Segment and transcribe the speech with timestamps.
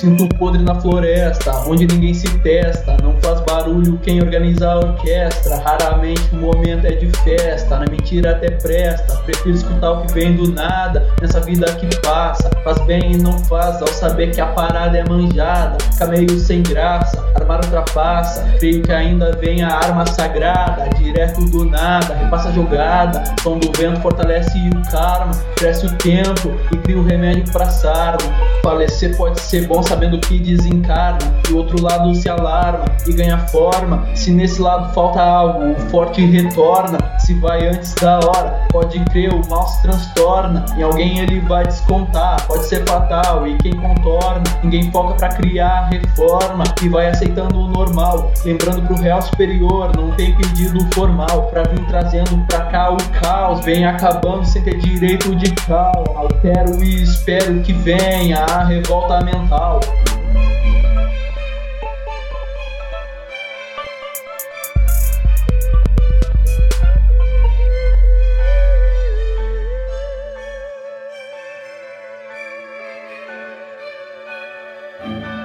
[0.00, 2.96] Sinto podre na floresta, onde ninguém se testa.
[3.02, 3.59] Não faz barulho
[4.02, 5.56] quem organiza a orquestra.
[5.56, 9.16] Raramente o momento é de festa, na mentira até presta.
[9.24, 12.50] Prefiro escutar o que vem do nada, nessa vida que passa.
[12.64, 15.76] Faz bem e não faz, ao saber que a parada é manjada.
[15.92, 18.44] Fica meio sem graça, armar ultrapassa.
[18.58, 22.14] Creio que ainda vem a arma sagrada, direto do nada.
[22.14, 25.32] Repassa a jogada, som do vento fortalece o karma.
[25.56, 28.18] Cresce o tempo e cria o remédio pra sarna.
[28.62, 31.18] Falecer pode ser bom sabendo que desencarna,
[31.48, 33.38] e o outro lado se alarma e ganha
[33.70, 34.04] forma.
[34.14, 36.98] Se nesse lado falta algo, o forte retorna.
[37.18, 40.64] Se vai antes da hora, pode crer, o mal se transtorna.
[40.76, 43.46] Em alguém ele vai descontar, pode ser fatal.
[43.46, 48.32] E quem contorna, ninguém foca pra criar reforma e vai aceitando o normal.
[48.44, 53.60] Lembrando pro real superior, não tem pedido formal pra vir trazendo pra cá o caos.
[53.64, 56.04] Vem acabando sem ter direito de cal.
[56.16, 59.80] Altero e espero que venha a revolta mental.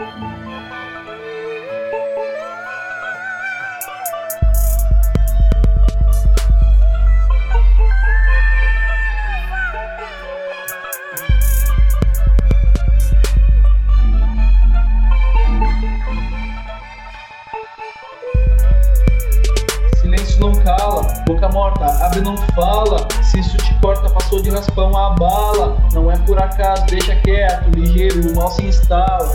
[0.00, 0.79] Silêncio
[22.10, 23.06] abre não fala.
[23.22, 25.76] Se isso te corta, passou de raspão a bala.
[25.92, 29.28] Não é por acaso, deixa quieto, ligeiro, mal se instala.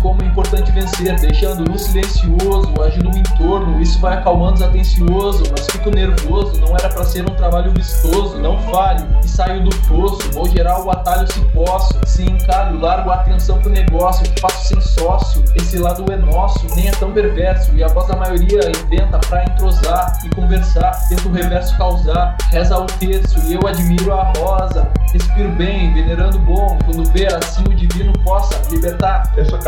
[0.00, 5.44] Como é importante vencer, deixando no silencioso, agindo o entorno, isso vai acalmando os atencioso,
[5.50, 9.74] mas fico nervoso, não era pra ser um trabalho vistoso, não falho e saio do
[9.88, 14.40] poço, vou gerar o atalho se posso, se encalho, largo a atenção pro negócio, que
[14.40, 18.16] faço sem sócio, esse lado é nosso, nem é tão perverso, e a voz da
[18.16, 23.38] maioria inventa pra entrosar e conversar, tenta o reverso causar, reza o terço.
[23.46, 28.12] E eu admiro a rosa, respiro bem, venerando o bom, quando vê assim o divino
[28.24, 29.32] possa libertar.
[29.36, 29.58] Essa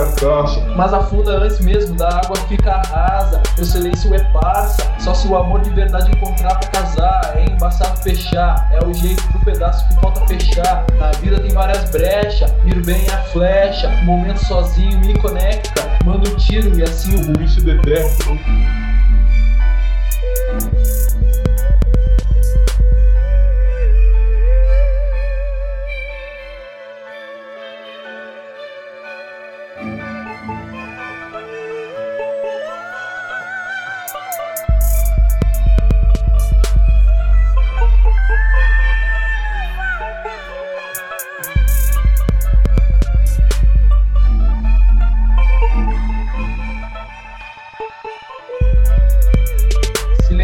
[0.76, 3.42] mas afunda antes mesmo da água fica rasa.
[3.56, 7.32] Meu silêncio é parça, só se o amor de verdade encontrar pra casar.
[7.36, 10.86] É embaçado fechar, é o jeito pro pedaço que falta fechar.
[10.98, 13.88] Na vida tem várias brechas, miro bem a flecha.
[13.88, 18.24] Um momento sozinho me conecta, mando um tiro e assim o ruim se detecta.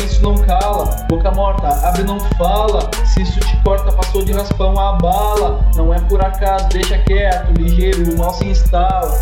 [0.09, 2.91] Silêncio não cala, boca morta, abre não fala.
[3.05, 5.61] Se isso te corta, passou de raspão a bala.
[5.77, 9.13] Não é por acaso, deixa quieto, ligeiro, o mal se instala.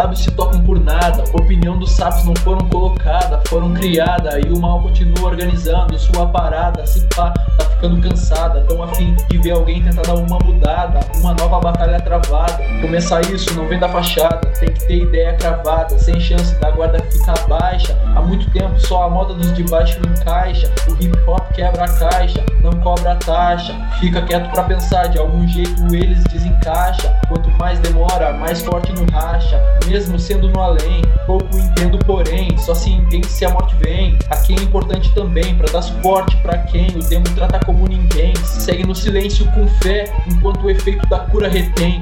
[0.00, 4.58] Lábios se tocam por nada, opinião dos sábios não foram colocada, foram criada e o
[4.58, 6.86] mal continua organizando sua parada.
[6.86, 11.34] Se pá, tá ficando cansada, tão afim de ver alguém tentar dar uma mudada, uma
[11.34, 12.58] nova batalha travada.
[12.80, 16.98] Começar isso não vem da fachada, tem que ter ideia cravada, sem chance da guarda
[17.02, 17.94] ficar baixa.
[18.16, 21.98] Há muito tempo só a moda dos de baixo encaixa, o hip hop quebra a
[21.98, 23.74] caixa, não cobra taxa.
[24.00, 27.14] Fica quieto pra pensar, de algum jeito eles desencaixa.
[27.28, 29.60] Quanto mais demora, mais forte no racha
[29.90, 31.02] mesmo sendo no além.
[31.26, 34.16] Pouco entendo, porém, só se entende se a morte vem.
[34.30, 38.34] Aqui é importante também, para dar suporte para quem o demo trata como ninguém.
[38.36, 41.98] Segue no silêncio com fé, enquanto o efeito da cura retém.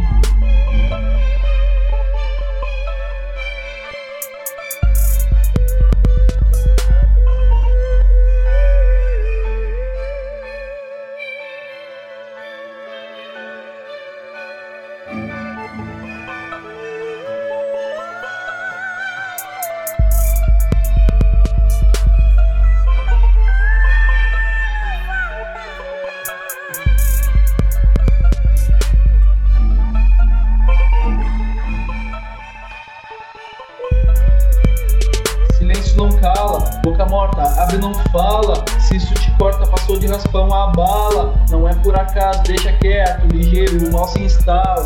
[36.20, 38.65] Cala, boca morta, abre não fala.
[38.81, 41.35] Se isso te corta, passou de raspão a bala.
[41.50, 44.85] Não é por acaso, deixa quieto, ligeiro, o mal se instala.